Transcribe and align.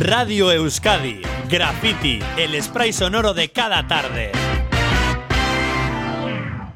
Radio 0.00 0.50
Euskadi, 0.50 1.20
Graffiti, 1.50 2.20
el 2.38 2.60
spray 2.62 2.90
sonoro 2.90 3.34
de 3.34 3.50
cada 3.50 3.86
tarde. 3.86 4.32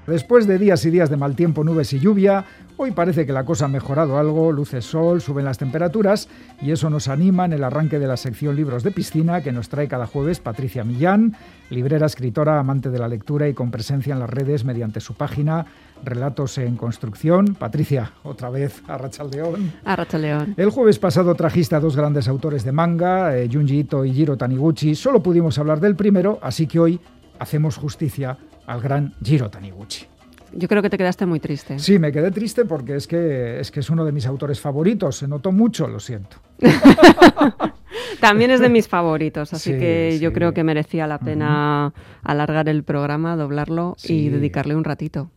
Después 0.07 0.47
de 0.47 0.59
días 0.59 0.85
y 0.85 0.91
días 0.91 1.09
de 1.09 1.17
mal 1.17 1.35
tiempo, 1.35 1.65
nubes 1.65 1.91
y 1.95 2.01
lluvia, 2.01 2.45
hoy 2.77 2.91
parece 2.91 3.27
que 3.27 3.33
la 3.33 3.45
cosa 3.45 3.67
ha 3.67 3.69
mejorado 3.69 4.19
algo, 4.19 4.53
luce 4.53 4.83
sol, 4.83 5.21
suben 5.21 5.45
las 5.45 5.59
temperaturas 5.59 6.29
y 6.61 6.71
eso 6.71 6.91
nos 6.91 7.09
anima 7.09 7.45
en 7.45 7.53
el 7.53 7.65
arranque 7.65 7.99
de 7.99 8.07
la 8.07 8.17
sección 8.17 8.57
Libros 8.57 8.83
de 8.83 8.91
Piscina 8.91 9.43
que 9.43 9.53
nos 9.53 9.69
trae 9.69 9.89
cada 9.89 10.07
jueves 10.07 10.41
Patricia 10.41 10.85
Millán, 10.85 11.37
librera, 11.71 12.07
escritora, 12.07 12.59
amante 12.59 12.91
de 12.91 12.99
la 12.99 13.09
lectura 13.09 13.49
y 13.49 13.55
con 13.55 13.71
presencia 13.71 14.13
en 14.13 14.21
las 14.21 14.31
redes 14.31 14.65
mediante 14.65 15.01
su 15.01 15.15
página 15.15 15.67
Relatos 16.03 16.59
en 16.59 16.77
Construcción. 16.77 17.55
Patricia, 17.55 18.13
otra 18.23 18.51
vez 18.51 18.83
a 18.89 18.99
Rachaldeón. 18.99 19.73
A 19.85 19.97
Rachaldeón. 19.97 20.55
El 20.57 20.71
jueves 20.71 20.99
pasado 20.99 21.35
trajiste 21.35 21.75
a 21.77 21.81
dos 21.81 21.97
grandes 21.97 22.29
autores 22.29 22.65
de 22.65 22.73
manga, 22.73 23.37
eh, 23.37 23.49
Junji 23.51 23.81
Ito 23.81 24.05
y 24.05 24.13
Jiro 24.13 24.37
Taniguchi. 24.37 24.95
Solo 24.95 25.23
pudimos 25.23 25.59
hablar 25.59 25.81
del 25.81 25.97
primero, 25.97 26.39
así 26.43 26.67
que 26.67 26.79
hoy 26.81 27.01
hacemos 27.39 27.77
justicia 27.77 28.37
al 28.67 28.81
gran 28.81 29.15
Jiro 29.23 29.51
Taniguchi. 29.51 30.14
Yo 30.57 30.69
creo 30.69 30.83
que 30.83 30.91
te 30.91 30.99
quedaste 30.99 31.27
muy 31.27 31.41
triste. 31.41 31.79
Sí, 31.79 31.99
me 31.99 32.13
quedé 32.13 32.31
triste 32.31 32.65
porque 32.65 32.97
es 32.97 33.07
que 33.07 33.61
es, 33.61 33.71
que 33.71 33.81
es 33.81 33.91
uno 33.91 34.05
de 34.05 34.13
mis 34.13 34.27
autores 34.27 34.61
favoritos. 34.61 35.17
Se 35.17 35.29
notó 35.29 35.53
mucho, 35.53 35.89
lo 35.89 36.01
siento. 36.01 36.37
También 38.21 38.51
es 38.51 38.61
de 38.61 38.69
mis 38.69 38.89
favoritos, 38.89 39.53
así 39.53 39.73
que 39.73 40.19
yo 40.21 40.33
creo 40.33 40.55
que 40.55 40.65
merecía 40.65 41.07
la 41.07 41.19
pena 41.19 41.93
alargar 42.23 42.69
el 42.69 42.83
programa, 42.83 43.37
doblarlo 43.37 43.97
y 44.03 44.29
dedicarle 44.29 44.75
un 44.75 44.85
ratito. 44.85 45.31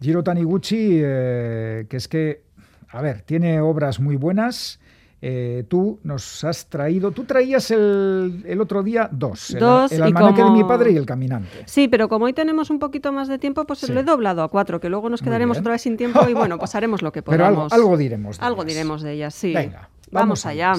Jiro 0.00 0.22
Taniguchi, 0.22 1.00
eh, 1.02 1.86
que 1.88 1.96
es 1.96 2.08
que, 2.08 2.42
a 2.88 3.02
ver, 3.02 3.22
tiene 3.22 3.60
obras 3.60 4.00
muy 4.00 4.16
buenas. 4.16 4.80
Eh, 5.22 5.64
tú 5.68 5.98
nos 6.02 6.44
has 6.44 6.66
traído, 6.66 7.10
tú 7.10 7.24
traías 7.24 7.70
el, 7.70 8.42
el 8.46 8.60
otro 8.60 8.82
día 8.82 9.06
dos, 9.12 9.54
dos 9.58 9.92
el, 9.92 10.02
almanaque 10.02 10.42
de 10.42 10.50
mi 10.50 10.64
padre 10.64 10.92
y 10.92 10.96
el 10.96 11.04
caminante. 11.04 11.62
Sí, 11.66 11.88
pero 11.88 12.08
como 12.08 12.24
hoy 12.24 12.32
tenemos 12.32 12.70
un 12.70 12.78
poquito 12.78 13.12
más 13.12 13.28
de 13.28 13.38
tiempo, 13.38 13.66
pues 13.66 13.86
lo 13.88 14.00
he 14.00 14.02
doblado 14.02 14.42
a 14.42 14.48
cuatro, 14.48 14.80
que 14.80 14.88
luego 14.88 15.10
nos 15.10 15.20
quedaremos 15.20 15.58
otra 15.58 15.72
vez 15.72 15.82
sin 15.82 15.96
tiempo 15.98 16.26
y 16.26 16.32
bueno, 16.32 16.58
pues 16.58 16.74
haremos 16.74 17.02
lo 17.02 17.12
que 17.12 17.22
podamos. 17.22 17.70
Pero 17.70 17.82
algo, 17.82 17.96
diremos. 17.98 18.38
De 18.38 18.46
algo 18.46 18.64
diremos 18.64 19.02
de 19.02 19.12
ellas, 19.12 19.34
sí. 19.34 19.52
Venga, 19.52 19.90
vamos, 20.10 20.46
allá. 20.46 20.72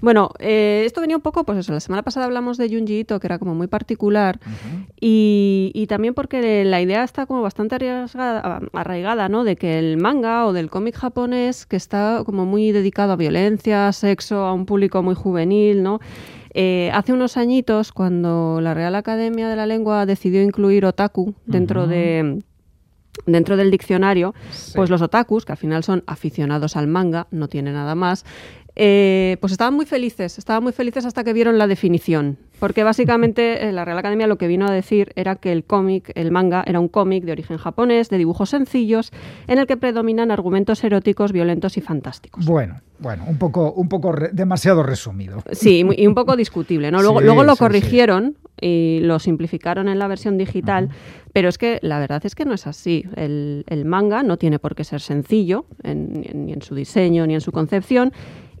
Bueno, 0.00 0.30
eh, 0.38 0.82
esto 0.86 1.00
venía 1.00 1.16
un 1.16 1.22
poco, 1.22 1.44
pues 1.44 1.58
eso, 1.58 1.72
la 1.72 1.80
semana 1.80 2.02
pasada 2.02 2.26
hablamos 2.26 2.56
de 2.56 2.68
Junji 2.68 3.00
Ito, 3.00 3.20
que 3.20 3.26
era 3.26 3.38
como 3.38 3.54
muy 3.54 3.66
particular, 3.66 4.38
y, 5.00 5.86
también 5.88 6.14
porque 6.14 6.64
la 6.64 6.80
idea 6.82 7.02
está 7.04 7.26
como 7.26 7.40
bastante 7.40 7.76
arraigada, 8.72 9.28
¿no? 9.28 9.44
De 9.44 9.56
que 9.56 9.78
el 9.78 9.96
manga 9.96 10.46
o 10.46 10.52
del 10.52 10.68
cómic 10.70 10.96
japonés, 10.96 11.66
que 11.66 11.76
está 11.76 12.22
como 12.26 12.44
muy 12.44 12.72
dedicado 12.72 13.12
a 13.12 13.16
violencia, 13.16 13.92
sexo, 13.92 14.44
a 14.44 14.52
un 14.52 14.66
público 14.66 15.02
muy 15.02 15.14
juvenil, 15.14 15.82
¿no? 15.82 16.00
Eh, 16.54 16.90
hace 16.92 17.12
unos 17.12 17.36
añitos, 17.36 17.92
cuando 17.92 18.60
la 18.60 18.74
Real 18.74 18.94
Academia 18.94 19.48
de 19.48 19.56
la 19.56 19.66
Lengua 19.66 20.06
decidió 20.06 20.42
incluir 20.42 20.84
otaku 20.84 21.34
dentro 21.46 21.86
de 21.86 22.42
dentro 23.26 23.56
del 23.56 23.70
diccionario, 23.70 24.34
pues 24.74 24.90
los 24.90 25.02
otakus, 25.02 25.44
que 25.44 25.52
al 25.52 25.58
final 25.58 25.84
son 25.84 26.02
aficionados 26.06 26.76
al 26.76 26.86
manga, 26.86 27.26
no 27.30 27.48
tiene 27.48 27.72
nada 27.72 27.94
más, 27.94 28.24
eh, 28.80 29.38
pues 29.40 29.50
estaban 29.50 29.74
muy 29.74 29.86
felices, 29.86 30.38
estaban 30.38 30.62
muy 30.62 30.72
felices 30.72 31.04
hasta 31.04 31.24
que 31.24 31.32
vieron 31.32 31.58
la 31.58 31.66
definición, 31.66 32.38
porque 32.60 32.84
básicamente 32.84 33.68
eh, 33.68 33.72
la 33.72 33.84
Real 33.84 33.98
Academia 33.98 34.28
lo 34.28 34.38
que 34.38 34.46
vino 34.46 34.68
a 34.68 34.70
decir 34.70 35.12
era 35.16 35.34
que 35.34 35.50
el 35.50 35.64
cómic, 35.64 36.12
el 36.14 36.30
manga, 36.30 36.62
era 36.64 36.78
un 36.78 36.86
cómic 36.86 37.24
de 37.24 37.32
origen 37.32 37.56
japonés, 37.56 38.08
de 38.08 38.18
dibujos 38.18 38.50
sencillos, 38.50 39.10
en 39.48 39.58
el 39.58 39.66
que 39.66 39.76
predominan 39.76 40.30
argumentos 40.30 40.84
eróticos, 40.84 41.32
violentos 41.32 41.76
y 41.76 41.80
fantásticos. 41.80 42.46
Bueno, 42.46 42.80
bueno, 43.00 43.24
un 43.26 43.36
poco, 43.36 43.72
un 43.72 43.88
poco 43.88 44.14
demasiado 44.30 44.84
resumido. 44.84 45.42
Sí, 45.50 45.84
y 45.96 46.06
un 46.06 46.14
poco 46.14 46.36
discutible, 46.36 46.92
¿no? 46.92 47.02
Luego, 47.02 47.20
luego 47.20 47.42
lo 47.42 47.56
corrigieron 47.56 48.36
y 48.60 49.00
lo 49.02 49.18
simplificaron 49.18 49.88
en 49.88 49.98
la 49.98 50.08
versión 50.08 50.38
digital, 50.38 50.90
pero 51.32 51.48
es 51.48 51.58
que 51.58 51.78
la 51.82 51.98
verdad 51.98 52.24
es 52.24 52.34
que 52.34 52.44
no 52.44 52.54
es 52.54 52.66
así. 52.66 53.04
El, 53.16 53.64
manga 53.84 54.22
no 54.22 54.36
tiene 54.36 54.58
por 54.58 54.74
qué 54.74 54.84
ser 54.84 55.00
sencillo, 55.00 55.66
ni 55.84 56.52
en 56.52 56.62
su 56.62 56.74
diseño 56.74 57.26
ni 57.26 57.34
en 57.34 57.40
su 57.40 57.52
concepción, 57.52 58.12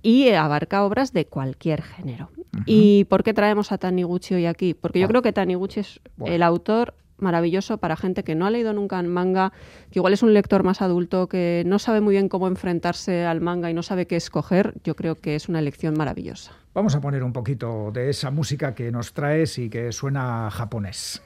y 0.02 0.28
abarca 0.30 0.84
obras 0.84 1.12
de 1.12 1.26
cualquier 1.26 1.82
género. 1.82 2.30
¿Y 2.66 3.04
por 3.04 3.22
qué 3.22 3.34
traemos 3.34 3.72
a 3.72 3.78
Taniguchi 3.78 4.34
hoy 4.34 4.46
aquí? 4.46 4.74
Porque 4.74 5.00
yo 5.00 5.08
creo 5.08 5.22
que 5.22 5.32
Taniguchi 5.32 5.80
es 5.80 6.00
el 6.24 6.42
autor 6.42 6.94
maravilloso 7.18 7.78
para 7.78 7.96
gente 7.96 8.24
que 8.24 8.34
no 8.34 8.46
ha 8.46 8.50
leído 8.50 8.72
nunca 8.72 9.02
manga, 9.02 9.52
que 9.90 9.98
igual 9.98 10.12
es 10.12 10.22
un 10.22 10.34
lector 10.34 10.62
más 10.62 10.82
adulto, 10.82 11.28
que 11.28 11.62
no 11.66 11.78
sabe 11.78 12.00
muy 12.00 12.14
bien 12.14 12.28
cómo 12.28 12.48
enfrentarse 12.48 13.24
al 13.24 13.40
manga 13.40 13.70
y 13.70 13.74
no 13.74 13.82
sabe 13.82 14.06
qué 14.06 14.16
escoger, 14.16 14.74
yo 14.84 14.96
creo 14.96 15.16
que 15.16 15.34
es 15.34 15.48
una 15.48 15.58
elección 15.58 15.94
maravillosa. 15.96 16.52
Vamos 16.74 16.94
a 16.94 17.00
poner 17.00 17.22
un 17.22 17.32
poquito 17.32 17.90
de 17.92 18.10
esa 18.10 18.30
música 18.30 18.74
que 18.74 18.92
nos 18.92 19.12
traes 19.12 19.58
y 19.58 19.68
que 19.68 19.90
suena 19.92 20.50
japonés. 20.50 21.22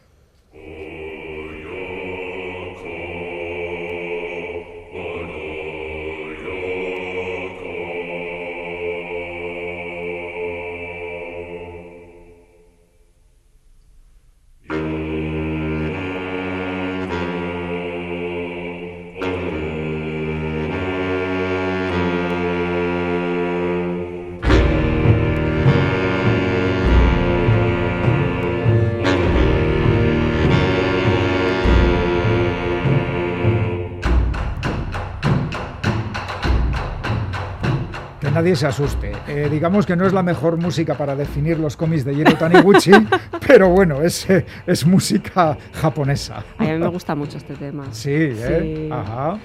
Nadie 38.42 38.56
se 38.56 38.66
asuste. 38.66 39.12
Eh, 39.28 39.48
digamos 39.48 39.86
que 39.86 39.94
no 39.94 40.04
es 40.04 40.12
la 40.12 40.24
mejor 40.24 40.56
música 40.56 40.96
para 40.96 41.14
definir 41.14 41.60
los 41.60 41.76
cómics 41.76 42.04
de 42.04 42.12
Jiro 42.12 42.34
Taniguchi, 42.34 42.90
pero 43.46 43.68
bueno, 43.68 44.02
es, 44.02 44.26
es 44.66 44.84
música 44.84 45.56
japonesa. 45.74 46.42
a 46.58 46.64
mí 46.64 46.72
me 46.72 46.88
gusta 46.88 47.14
mucho 47.14 47.38
este 47.38 47.54
tema. 47.54 47.84
Sí, 47.92 48.10
¿eh? 48.10 48.88
Ajá. 48.90 49.38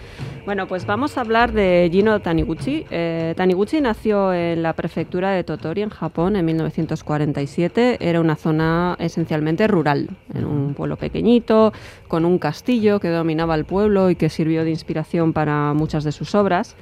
Bueno, 0.45 0.67
pues 0.67 0.87
vamos 0.87 1.15
a 1.15 1.21
hablar 1.21 1.51
de 1.51 1.87
Jiro 1.91 2.19
Taniguchi. 2.21 2.87
Eh, 2.89 3.35
Taniguchi 3.37 3.81
nació 3.81 4.33
en 4.33 4.63
la 4.63 4.73
prefectura 4.73 5.29
de 5.29 5.43
Totori, 5.43 5.83
en 5.83 5.91
Japón, 5.91 6.35
en 6.35 6.45
1947. 6.45 7.97
Era 7.99 8.19
una 8.19 8.35
zona 8.35 8.95
esencialmente 8.97 9.67
rural, 9.67 10.09
en 10.33 10.43
un 10.43 10.73
pueblo 10.73 10.97
pequeñito, 10.97 11.71
con 12.07 12.25
un 12.25 12.39
castillo 12.39 12.99
que 12.99 13.09
dominaba 13.09 13.53
el 13.53 13.65
pueblo 13.65 14.09
y 14.09 14.15
que 14.15 14.29
sirvió 14.29 14.63
de 14.63 14.71
inspiración 14.71 15.33
para 15.33 15.73
muchas 15.75 16.03
de 16.03 16.11
sus 16.11 16.33
obras. 16.33 16.75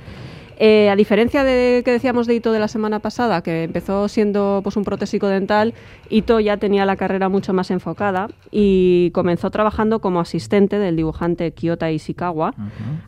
Eh, 0.57 0.89
a 0.89 0.95
diferencia 0.95 1.43
de 1.43 1.81
que 1.83 1.91
decíamos 1.91 2.27
de 2.27 2.35
Ito 2.35 2.51
de 2.51 2.59
la 2.59 2.67
semana 2.67 2.99
pasada, 2.99 3.41
que 3.41 3.63
empezó 3.63 4.07
siendo 4.07 4.61
pues, 4.63 4.77
un 4.77 4.83
protésico 4.83 5.27
dental, 5.27 5.73
Ito 6.09 6.39
ya 6.39 6.57
tenía 6.57 6.85
la 6.85 6.95
carrera 6.95 7.29
mucho 7.29 7.53
más 7.53 7.71
enfocada 7.71 8.29
y 8.51 9.11
comenzó 9.11 9.51
trabajando 9.51 9.99
como 9.99 10.19
asistente 10.19 10.79
del 10.79 10.95
dibujante 10.95 11.51
Kiyota 11.51 11.91
Ishikawa 11.91 12.53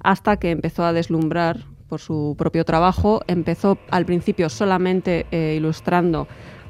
hasta 0.03 0.38
que 0.38 0.52
empezó 0.52 0.84
a 0.84 0.94
deslumbrar 0.94 1.59
por 1.88 2.02
su 2.02 2.35
propio 2.38 2.66
trabajo. 2.66 3.22
Empezó 3.28 3.78
al 3.90 4.06
principio 4.06 4.50
solamente 4.50 5.25
eh, 5.31 5.56
ilustrando 5.58 6.28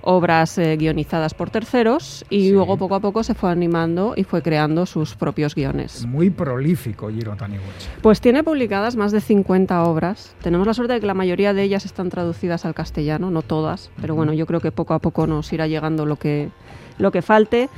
obras 0.08 0.58
eh, 0.58 0.78
guionizadas 0.78 1.34
por 1.34 1.50
terceros 1.50 2.26
y 2.30 2.52
luego 2.52 2.78
poco 2.78 2.96
a 2.96 3.02
poco 3.02 3.24
se 3.24 3.34
fue 3.34 3.52
animando 3.52 4.14
y 4.16 4.24
fue 4.24 4.42
creando 4.42 4.86
sus 4.86 5.16
propios 5.16 5.54
guiones. 5.54 6.06
Muy 6.06 6.30
prolífico 6.30 7.10
Jiro 7.10 7.36
Taniguchi. 7.36 7.88
Pues 8.02 8.22
tiene 8.22 8.42
publicadas 8.42 8.96
más 8.96 9.12
de 9.12 9.20
50 9.20 9.84
obras. 9.84 10.34
Tenemos 10.42 10.66
la 10.66 10.74
suerte 10.74 10.94
de 10.94 11.02
que 11.02 11.08
la 11.08 11.14
mayoría 11.14 11.54
de 11.54 11.62
ellas 11.64 11.84
están 11.84 12.10
traducidas 12.10 12.64
al 12.64 12.74
castellano, 12.74 13.32
no 13.32 13.42
todas, 13.42 13.92
pero 14.00 14.16
bueno, 14.16 14.32
yo 14.32 14.46
creo 14.46 14.62
que 14.62 14.72
poco 14.72 14.94
a 14.94 15.00
poco 15.00 15.28
nos 15.28 15.52
irá 15.52 15.68
llegando 15.68 16.06
lo 16.06 16.16
que 16.16 16.52
lo 16.98 17.12
que 17.12 17.22
falte. 17.22 17.70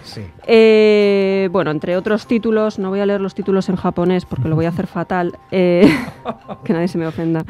Eh, 0.47 1.49
bueno, 1.51 1.71
entre 1.71 1.97
otros 1.97 2.27
títulos, 2.27 2.79
no 2.79 2.89
voy 2.89 2.99
a 2.99 3.05
leer 3.05 3.21
los 3.21 3.35
títulos 3.35 3.69
en 3.69 3.75
japonés 3.75 4.25
porque 4.25 4.49
lo 4.49 4.55
voy 4.55 4.65
a 4.65 4.69
hacer 4.69 4.87
fatal, 4.87 5.37
eh, 5.51 5.89
que 6.63 6.73
nadie 6.73 6.87
se 6.87 6.97
me 6.97 7.07
ofenda. 7.07 7.45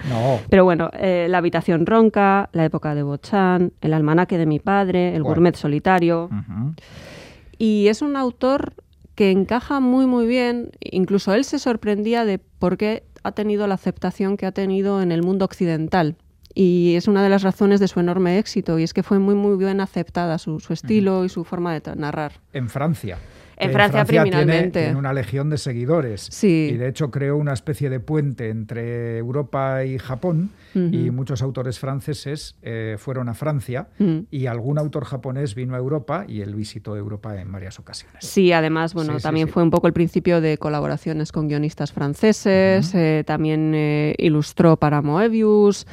Pero 0.50 0.64
bueno, 0.64 0.90
eh, 0.94 1.28
La 1.30 1.40
habitación 1.40 1.86
ronca, 1.86 2.50
La 2.52 2.66
época 2.66 2.96
de 2.96 3.04
Bochan, 3.04 3.74
El 3.82 3.94
almanaque 3.94 4.38
de 4.38 4.46
mi 4.46 4.60
padre, 4.60 5.16
El 5.16 5.24
gourmet 5.24 5.56
solitario. 5.56 6.30
Y 7.58 7.88
es 7.88 8.02
un 8.02 8.16
autor 8.16 8.74
que 9.16 9.32
encaja 9.32 9.82
muy 9.82 10.06
muy 10.06 10.26
bien, 10.28 10.72
incluso 10.80 11.34
él 11.34 11.44
se 11.44 11.60
sorprendía 11.60 12.24
de 12.24 12.40
por 12.40 12.78
qué 12.78 13.04
ha 13.24 13.34
tenido 13.34 13.68
la 13.68 13.74
aceptación 13.74 14.38
que 14.38 14.46
ha 14.46 14.54
tenido 14.54 15.02
en 15.02 15.12
el 15.12 15.24
mundo 15.24 15.44
occidental 15.44 16.16
y 16.62 16.96
es 16.98 17.08
una 17.08 17.24
de 17.24 17.30
las 17.30 17.42
razones 17.42 17.80
de 17.80 17.88
su 17.88 18.02
enorme 18.02 18.38
éxito 18.38 18.78
y 18.80 18.84
es 18.84 18.94
que 18.94 19.02
fue 19.02 19.18
muy 19.18 19.34
muy 19.34 19.56
bien 19.56 19.80
aceptada 19.80 20.38
su, 20.38 20.58
estilo 20.72 21.24
y 21.24 21.30
su 21.30 21.46
forma 21.46 21.80
de 21.80 21.96
narrar. 21.96 22.34
En 22.52 22.68
Francia. 22.68 23.18
En 23.56 23.72
Francia, 23.72 24.04
tiene- 24.06 24.30
criminalmente. 24.30 24.84
Tiene, 24.84 24.98
una 24.98 25.14
legión 25.14 25.50
de 25.50 25.58
seguidores. 25.58 26.28
Sí. 26.32 26.72
Y 26.74 26.78
de 26.78 26.88
hecho 26.90 27.12
creó 27.12 27.36
una 27.38 27.54
especie 27.54 27.90
de 27.90 28.00
puente 28.00 28.50
entre 28.50 29.18
Europa 29.18 29.84
y 29.86 29.98
Japón. 30.00 30.52
Y 30.76 31.10
muchos 31.12 31.42
autores 31.42 31.80
franceses 31.80 32.56
eh, 32.62 32.96
fueron 33.00 33.28
a 33.28 33.34
Francia. 33.34 33.88
Mm. 33.98 34.20
Y 34.32 34.46
algún 34.46 34.78
autor 34.78 35.04
japonés 35.06 35.56
vino 35.56 35.76
a 35.76 35.78
Europa 35.78 36.26
y 36.28 36.42
él 36.42 36.56
visitó 36.56 36.96
Europa 36.96 37.40
en 37.42 37.52
varias 37.52 37.80
ocasiones. 37.80 38.26
Sí, 38.26 38.52
además, 38.54 38.94
bueno, 38.94 39.18
Sí, 39.18 39.24
también 39.24 39.48
sí. 39.48 39.54
fue 39.54 39.64
un 39.64 39.72
poco 39.72 39.88
el 39.88 39.94
principio 39.94 40.40
de 40.42 40.58
colaboraciones 40.58 41.32
con 41.34 41.48
guionistas 41.48 41.92
franceses, 41.92 42.94
eh, 42.96 43.24
también 43.26 43.74
eh, 43.76 44.14
ilustró 44.20 44.78
para 44.78 45.02
Moebius, 45.02 45.86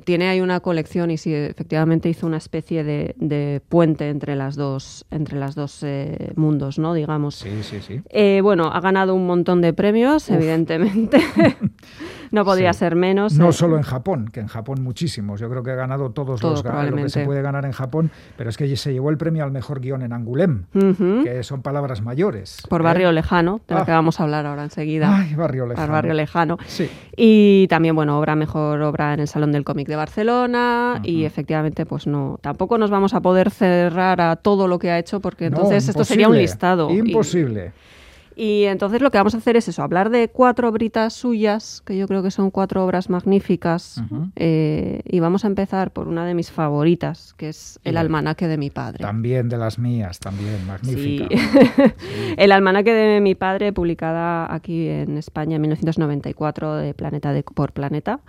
tiene 0.00 0.28
ahí 0.28 0.40
una 0.40 0.60
colección 0.60 1.10
y 1.10 1.18
sí, 1.18 1.34
efectivamente 1.34 2.08
hizo 2.08 2.26
una 2.26 2.38
especie 2.38 2.84
de, 2.84 3.14
de 3.18 3.60
puente 3.68 4.08
entre 4.08 4.36
las 4.36 4.56
dos, 4.56 5.04
entre 5.10 5.38
las 5.38 5.54
dos 5.54 5.82
eh, 5.82 6.32
mundos, 6.36 6.78
¿no? 6.78 6.94
Digamos. 6.94 7.36
Sí, 7.36 7.62
sí, 7.62 7.80
sí. 7.80 8.00
Eh, 8.10 8.40
bueno, 8.42 8.70
ha 8.72 8.80
ganado 8.80 9.14
un 9.14 9.26
montón 9.26 9.60
de 9.60 9.72
premios, 9.72 10.28
evidentemente. 10.30 11.18
no 12.32 12.44
podía 12.44 12.72
Sí. 12.72 12.80
ser 12.80 12.96
menos. 12.96 13.34
No 13.38 13.50
eh. 13.50 13.52
solo 13.52 13.76
en 13.76 13.82
Japón, 13.84 14.28
que 14.32 14.40
en 14.40 14.48
Japón 14.48 14.82
muchísimos. 14.82 15.40
Yo 15.40 15.48
creo 15.48 15.62
que 15.62 15.70
ha 15.70 15.76
ganado 15.76 16.10
todos 16.10 16.40
Todo, 16.40 16.50
los 16.52 16.64
lo 16.64 16.96
que 16.96 17.08
se 17.08 17.24
puede 17.24 17.42
ganar 17.42 17.64
en 17.64 17.72
Japón, 17.72 18.10
pero 18.36 18.50
es 18.50 18.56
que 18.56 18.74
se 18.76 18.92
llevó 18.92 19.10
el 19.10 19.16
premio 19.18 19.44
al 19.44 19.52
mejor 19.52 19.80
guion 19.80 20.02
en 20.02 20.12
Angulem, 20.12 20.64
Ujú. 20.74 21.22
que 21.24 21.42
son 21.44 21.62
palabras 21.62 22.02
mayores. 22.02 22.62
Por 22.68 22.80
¿eh? 22.80 22.84
Barrio 22.84 23.12
Lejano, 23.12 23.60
de 23.68 23.74
lo 23.74 23.82
Ah. 23.82 23.84
que 23.84 23.92
vamos 23.92 24.18
a 24.18 24.24
hablar 24.24 24.46
ahora 24.46 24.64
enseguida. 24.64 25.14
Ay, 25.16 25.34
barrio 25.34 25.66
lejano. 25.66 25.86
Por 25.86 25.92
Barrio 25.92 26.14
Lejano. 26.14 26.58
Sí. 26.66 26.90
Y 27.16 27.66
también, 27.68 27.94
bueno, 27.94 28.18
obra 28.18 28.34
mejor 28.34 28.80
obra 28.82 29.14
en 29.14 29.20
el 29.20 29.28
Salón 29.28 29.52
del 29.52 29.62
Cómic 29.64 29.86
de 29.86 29.96
Barcelona. 29.96 31.00
Y 31.02 31.24
efectivamente, 31.24 31.84
pues 31.86 32.06
no, 32.06 32.38
tampoco 32.40 32.78
nos 32.78 32.90
vamos 32.90 33.14
a 33.14 33.20
poder 33.20 33.50
cerrar 33.50 34.20
a 34.20 34.36
todo 34.36 34.66
lo 34.68 34.78
que 34.78 34.90
ha 34.90 34.98
hecho, 34.98 35.20
porque 35.20 35.50
No, 35.50 35.56
entonces 35.58 35.88
esto 35.88 36.04
sería 36.04 36.28
un 36.28 36.36
listado. 36.38 36.90
Imposible. 36.90 37.72
Y, 37.76 38.01
entonces 38.36 39.00
lo 39.00 39.10
que 39.10 39.18
vamos 39.18 39.34
a 39.34 39.38
hacer 39.38 39.56
es 39.56 39.68
eso, 39.68 39.82
hablar 39.82 40.10
de 40.10 40.28
cuatro 40.28 40.68
obritas 40.68 41.12
suyas, 41.12 41.82
que 41.84 41.96
yo 41.96 42.06
creo 42.06 42.22
que 42.22 42.30
son 42.30 42.50
cuatro 42.50 42.84
obras 42.84 43.10
magníficas. 43.10 44.02
Eh, 44.36 45.00
y 45.04 45.20
vamos 45.20 45.44
a 45.44 45.48
empezar 45.48 45.92
por 45.92 46.08
una 46.08 46.24
de 46.24 46.34
mis 46.34 46.50
favoritas, 46.50 47.34
que 47.36 47.48
es 47.48 47.80
El 47.84 47.96
almanaque 47.96 48.48
de 48.48 48.58
mi 48.58 48.70
padre. 48.70 48.98
También 48.98 49.48
de 49.48 49.58
las 49.58 49.78
mías, 49.78 50.18
también, 50.18 50.66
magnífica. 50.66 51.26
Sí. 51.30 51.92
El 52.36 52.52
almanaque 52.52 52.92
de 52.92 53.20
mi 53.20 53.34
padre, 53.34 53.72
publicada 53.72 54.52
aquí 54.52 54.88
en 54.88 55.18
España 55.18 55.56
en 55.56 55.62
1994 55.62 56.76
de 56.76 56.94
Planeta 56.94 57.32
de, 57.32 57.42
por 57.42 57.72
Planeta. 57.72 58.20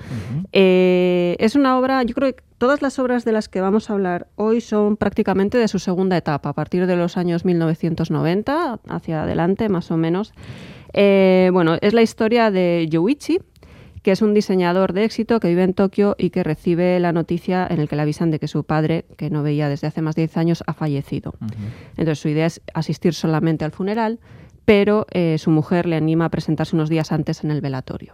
Eh, 0.52 1.36
es 1.40 1.56
una 1.56 1.78
obra, 1.78 2.04
yo 2.04 2.14
creo 2.14 2.34
que 2.34 2.44
todas 2.64 2.82
las 2.82 2.98
obras 2.98 3.26
de 3.26 3.34
las 3.34 3.50
que 3.50 3.60
vamos 3.60 3.90
a 3.90 3.94
hablar 3.94 4.30
hoy 4.38 4.62
son 4.62 4.96
prácticamente 4.96 5.58
de 5.58 5.68
su 5.68 5.80
segunda 5.80 6.16
etapa, 6.16 6.48
a 6.48 6.54
partir 6.54 6.88
de 6.88 6.96
los 6.96 7.18
años 7.18 7.44
1990 7.44 8.80
hacia 8.88 9.24
adelante, 9.24 9.68
más 9.68 9.92
o 9.92 9.98
menos. 9.98 10.32
Eh, 10.94 11.50
bueno, 11.52 11.76
es 11.82 11.94
la 11.94 12.02
historia 12.02 12.52
de 12.52 12.88
Yoichi, 12.90 13.40
que 14.02 14.12
es 14.12 14.22
un 14.22 14.34
diseñador 14.34 14.94
de 14.94 15.04
éxito 15.04 15.42
que 15.42 15.50
vive 15.50 15.64
en 15.64 15.74
Tokio 15.74 16.16
y 16.18 16.30
que 16.30 16.42
recibe 16.42 17.02
la 17.02 17.12
noticia 17.12 17.68
en 17.70 17.82
el 17.82 17.90
que 17.90 17.98
le 17.98 18.04
avisan 18.04 18.32
de 18.32 18.40
que 18.40 18.48
su 18.48 18.64
padre, 18.64 19.04
que 19.18 19.30
no 19.30 19.44
veía 19.44 19.68
desde 19.68 19.88
hace 19.88 20.02
más 20.02 20.16
de 20.16 20.22
10 20.22 20.38
años, 20.38 20.64
ha 20.66 20.72
fallecido. 20.72 21.34
Entonces 21.98 22.20
su 22.20 22.30
idea 22.30 22.46
es 22.46 22.62
asistir 22.74 23.14
solamente 23.14 23.66
al 23.66 23.74
funeral, 23.74 24.22
pero 24.64 25.06
eh, 25.12 25.38
su 25.38 25.52
mujer 25.52 25.86
le 25.86 25.98
anima 25.98 26.24
a 26.24 26.30
presentarse 26.30 26.78
unos 26.78 26.88
días 26.88 27.12
antes 27.12 27.44
en 27.44 27.52
el 27.52 27.60
velatorio. 27.60 28.14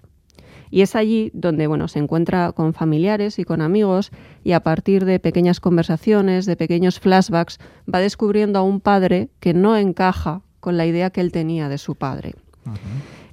Y 0.71 0.81
es 0.81 0.95
allí 0.95 1.31
donde 1.33 1.67
bueno, 1.67 1.87
se 1.87 1.99
encuentra 1.99 2.51
con 2.51 2.73
familiares 2.73 3.39
y 3.39 3.43
con 3.43 3.61
amigos 3.61 4.11
y 4.43 4.51
a 4.51 4.61
partir 4.61 5.05
de 5.05 5.19
pequeñas 5.19 5.59
conversaciones, 5.59 6.45
de 6.45 6.55
pequeños 6.55 6.99
flashbacks, 6.99 7.59
va 7.91 7.99
descubriendo 7.99 8.59
a 8.59 8.63
un 8.63 8.79
padre 8.79 9.29
que 9.39 9.53
no 9.53 9.75
encaja 9.77 10.41
con 10.59 10.77
la 10.77 10.85
idea 10.85 11.09
que 11.09 11.21
él 11.21 11.31
tenía 11.31 11.69
de 11.69 11.77
su 11.77 11.95
padre. 11.95 12.35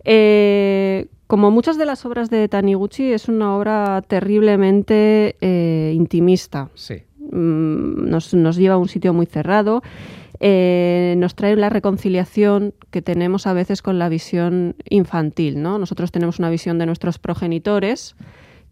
Eh, 0.05 1.09
como 1.27 1.51
muchas 1.51 1.77
de 1.77 1.87
las 1.87 2.07
obras 2.07 2.31
de 2.31 2.49
Taniguchi, 2.49 3.13
es 3.13 3.29
una 3.29 3.57
obra 3.57 4.03
terriblemente 4.07 5.37
eh, 5.41 5.93
intimista 5.95 6.71
Sí. 6.75 7.03
Mm, 7.37 8.09
nos, 8.09 8.35
nos 8.35 8.57
lleva 8.57 8.75
a 8.75 8.79
un 8.79 8.89
sitio 8.89 9.13
muy 9.13 9.27
cerrado, 9.27 9.83
eh, 10.41 11.15
nos 11.19 11.35
trae 11.35 11.57
la 11.57 11.71
reconciliación 11.71 12.75
que 12.91 13.03
tenemos 13.03 13.47
a 13.47 13.53
veces 13.53 13.83
con 13.83 13.99
la 13.99 14.09
visión 14.09 14.77
infantil. 14.89 15.63
¿no? 15.63 15.79
Nosotros 15.79 16.13
tenemos 16.13 16.39
una 16.39 16.51
visión 16.51 16.79
de 16.79 16.87
nuestros 16.87 17.19
progenitores 17.19 18.17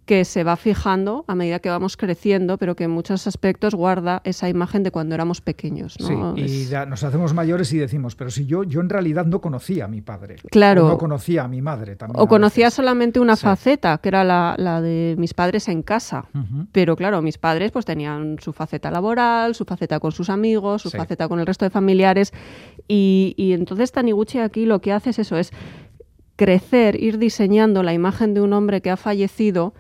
que 0.06 0.25
se 0.27 0.45
va 0.45 0.56
fijando 0.56 1.25
a 1.29 1.35
medida 1.35 1.61
que 1.61 1.71
vamos 1.71 1.97
creciendo, 1.97 2.59
pero 2.59 2.77
que 2.77 2.85
en 2.85 2.91
muchos 2.91 3.27
aspectos 3.27 3.75
guarda 3.75 4.21
esa 4.25 4.51
imagen 4.51 4.83
de 4.83 4.91
cuando 4.91 5.15
éramos 5.15 5.41
pequeños. 5.41 5.97
¿no? 5.99 6.35
Sí, 6.37 6.43
y 6.43 6.45
Es- 6.45 6.69
ya 6.69 6.85
nos 6.85 7.03
hacemos 7.05 7.33
mayores 7.33 7.73
y 7.73 7.79
decimos, 7.79 8.15
pero 8.15 8.31
si 8.31 8.45
yo, 8.45 8.65
yo 8.65 8.81
en 8.83 8.91
realidad 8.91 9.25
no 9.25 9.41
conocía 9.41 9.87
a 9.87 9.89
mi 9.89 10.03
padre. 10.03 10.37
Claro. 10.51 10.87
O 10.87 10.89
no 10.91 10.99
conocía 10.99 11.45
a 11.45 11.49
mi 11.49 11.62
madre 11.62 11.97
también. 11.97 12.21
o 12.23 12.27
conocía 12.29 12.67
veces. 12.67 12.75
solamente 12.75 13.19
una 13.19 13.37
Sí. 13.37 13.45
faceta, 13.45 13.97
que 13.99 14.09
era 14.11 14.25
la, 14.25 14.55
la 14.59 14.83
de 14.83 15.15
mis 15.19 15.33
padres 15.33 15.69
en 15.69 15.83
casa. 15.83 16.27
Pero 16.73 16.97
claro, 16.97 17.23
mis 17.23 17.39
padres 17.39 17.71
pues 17.73 17.87
tenían 17.87 18.37
su 18.41 18.53
faceta 18.53 18.91
laboral, 18.91 19.55
su 19.55 19.65
faceta 19.65 20.01
con 20.01 20.12
sus 20.12 20.29
amigos, 20.29 20.83
su 20.83 20.91
Sí. 20.91 20.99
faceta 20.99 21.29
con 21.29 21.41
el 21.41 21.47
resto 21.47 21.65
de 21.65 21.71
familiares. 21.71 22.33
Y, 22.89 23.35
y 23.39 23.53
entonces 23.55 23.91
Taniguchi 23.91 24.39
aquí 24.39 24.67
lo 24.67 24.81
que 24.81 24.93
hace 24.93 25.11
es 25.11 25.19
eso, 25.21 25.39
es 25.39 25.51
crecer, 26.37 27.01
ir 27.01 27.19
diseñando 27.19 27.83
la 27.83 27.95
imagen 27.95 28.35
de 28.35 28.41
un 28.41 28.53
hombre 28.53 28.81
que 28.81 28.91
ha 28.91 28.97
fallecido 28.97 29.73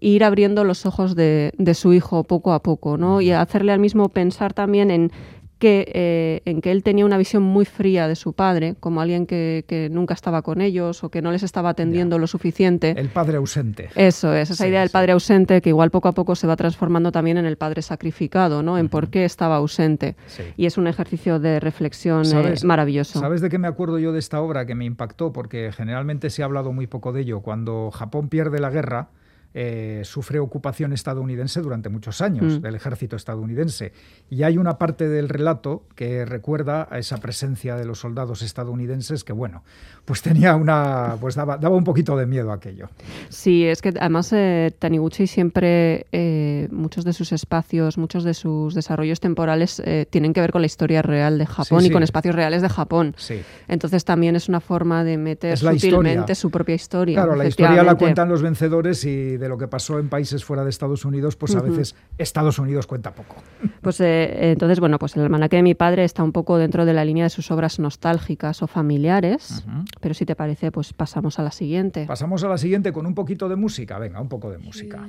e 0.00 0.08
ir 0.08 0.24
abriendo 0.24 0.64
los 0.64 0.86
ojos 0.86 1.14
de, 1.14 1.52
de 1.58 1.74
su 1.74 1.92
hijo 1.92 2.24
poco 2.24 2.52
a 2.52 2.62
poco, 2.62 2.96
¿no? 2.96 3.20
Y 3.20 3.30
hacerle 3.32 3.72
al 3.72 3.80
mismo 3.80 4.08
pensar 4.08 4.52
también 4.54 4.90
en 4.90 5.10
que, 5.58 5.92
eh, 5.94 6.40
en 6.46 6.62
que 6.62 6.70
él 6.70 6.82
tenía 6.82 7.04
una 7.04 7.18
visión 7.18 7.42
muy 7.42 7.66
fría 7.66 8.08
de 8.08 8.16
su 8.16 8.32
padre, 8.32 8.76
como 8.80 9.02
alguien 9.02 9.26
que, 9.26 9.66
que 9.68 9.90
nunca 9.90 10.14
estaba 10.14 10.40
con 10.40 10.62
ellos 10.62 11.04
o 11.04 11.10
que 11.10 11.20
no 11.20 11.32
les 11.32 11.42
estaba 11.42 11.68
atendiendo 11.68 12.18
lo 12.18 12.26
suficiente. 12.26 12.94
El 12.96 13.10
padre 13.10 13.36
ausente. 13.36 13.90
Eso 13.94 14.32
es, 14.32 14.48
esa 14.50 14.64
Sí, 14.64 14.70
idea 14.70 14.80
del 14.80 14.88
padre 14.88 15.12
ausente 15.12 15.60
que 15.60 15.68
igual 15.68 15.90
poco 15.90 16.08
a 16.08 16.12
poco 16.12 16.34
se 16.34 16.46
va 16.46 16.56
transformando 16.56 17.12
también 17.12 17.36
en 17.36 17.44
el 17.44 17.58
padre 17.58 17.82
sacrificado, 17.82 18.62
¿no? 18.62 18.78
En 18.78 18.88
por 18.88 19.10
qué 19.10 19.26
estaba 19.26 19.56
ausente. 19.56 20.16
Sí. 20.28 20.44
Y 20.56 20.64
es 20.64 20.78
un 20.78 20.86
ejercicio 20.86 21.38
de 21.38 21.60
reflexión 21.60 22.22
eh, 22.22 22.24
¿Sabes- 22.24 22.64
maravilloso. 22.64 23.20
¿Sabes 23.20 23.42
de 23.42 23.50
qué 23.50 23.58
me 23.58 23.68
acuerdo 23.68 23.98
yo 23.98 24.12
de 24.12 24.18
esta 24.18 24.40
obra 24.40 24.64
que 24.64 24.74
me 24.74 24.86
impactó? 24.86 25.30
Porque 25.34 25.72
generalmente 25.76 26.30
se 26.30 26.40
ha 26.40 26.46
hablado 26.46 26.72
muy 26.72 26.86
poco 26.86 27.12
de 27.12 27.20
ello. 27.20 27.40
Cuando 27.40 27.90
Japón 27.90 28.30
pierde 28.30 28.60
la 28.60 28.70
guerra, 28.70 29.10
eh, 29.54 30.02
sufre 30.04 30.38
ocupación 30.38 30.92
estadounidense 30.92 31.60
durante 31.60 31.88
muchos 31.88 32.20
años, 32.20 32.58
Mm. 32.58 32.62
del 32.62 32.74
ejército 32.76 33.16
estadounidense. 33.16 33.92
Y 34.30 34.44
hay 34.44 34.58
una 34.58 34.78
parte 34.78 35.08
del 35.08 35.28
relato 35.28 35.82
que 35.96 36.24
recuerda 36.24 36.86
a 36.90 36.98
esa 36.98 37.16
presencia 37.18 37.74
de 37.76 37.84
los 37.84 37.98
soldados 38.00 38.42
estadounidenses 38.42 39.24
que, 39.24 39.32
bueno, 39.32 39.64
pues 40.04 40.22
tenía 40.22 40.54
una. 40.56 41.16
pues 41.20 41.34
daba, 41.34 41.56
daba 41.58 41.76
un 41.76 41.84
poquito 41.84 42.16
de 42.16 42.26
miedo 42.26 42.52
aquello. 42.52 42.88
Sí, 43.28 43.64
es 43.64 43.82
que 43.82 43.88
además 44.00 44.32
eh, 44.32 44.72
Taniguchi 44.78 45.26
siempre, 45.26 46.06
eh, 46.12 46.68
muchos 46.70 47.04
de 47.04 47.12
sus 47.12 47.32
espacios, 47.32 47.98
muchos 47.98 48.24
de 48.24 48.34
sus 48.34 48.74
desarrollos 48.74 49.20
temporales 49.20 49.82
tienen 50.10 50.32
que 50.32 50.40
ver 50.40 50.52
con 50.52 50.62
la 50.62 50.66
historia 50.66 51.02
real 51.02 51.38
de 51.38 51.46
Japón 51.46 51.80
Sí, 51.82 51.88
y 51.88 51.90
con 51.90 52.02
espacios 52.02 52.34
reales 52.34 52.62
de 52.62 52.68
Japón. 52.68 53.14
Sí. 53.16 53.40
Entonces 53.68 54.04
también 54.04 54.36
es 54.36 54.48
una 54.48 54.60
forma 54.60 55.02
de 55.04 55.16
meter 55.18 55.58
sutilmente 55.58 56.10
historia. 56.20 56.34
su 56.34 56.50
propia 56.50 56.74
historia. 56.74 57.14
Claro, 57.16 57.34
la 57.36 57.46
historia 57.46 57.82
la 57.82 57.94
cuentan 57.96 58.28
los 58.28 58.42
vencedores 58.42 59.04
y 59.04 59.36
de 59.40 59.48
lo 59.48 59.58
que 59.58 59.66
pasó 59.66 59.98
en 59.98 60.08
países 60.08 60.44
fuera 60.44 60.62
de 60.62 60.70
Estados 60.70 61.04
Unidos, 61.04 61.34
pues 61.34 61.56
a 61.56 61.60
veces 61.60 61.96
Estados 62.18 62.58
Unidos 62.58 62.86
cuenta 62.86 63.12
poco. 63.14 63.36
Pues 63.80 63.98
eh, 64.02 64.52
entonces, 64.52 64.78
bueno, 64.78 64.98
pues 64.98 65.16
el 65.16 65.22
almanaque 65.22 65.56
de 65.56 65.62
mi 65.62 65.74
padre 65.74 66.04
está 66.04 66.22
un 66.22 66.32
poco 66.32 66.58
dentro 66.58 66.84
de 66.84 66.92
la 66.92 67.02
línea 67.02 67.24
de 67.24 67.30
sus 67.30 67.50
obras 67.50 67.78
nostálgicas 67.78 68.62
o 68.62 68.66
familiares, 68.66 69.64
pero 70.00 70.12
si 70.12 70.26
te 70.26 70.36
parece, 70.36 70.70
pues 70.70 70.92
pasamos 70.92 71.38
a 71.38 71.42
la 71.42 71.50
siguiente. 71.50 72.04
Pasamos 72.06 72.44
a 72.44 72.48
la 72.48 72.58
siguiente 72.58 72.92
con 72.92 73.06
un 73.06 73.14
poquito 73.14 73.48
de 73.48 73.56
música. 73.56 73.98
Venga, 73.98 74.20
un 74.20 74.28
poco 74.28 74.50
de 74.50 74.58
música. 74.58 75.08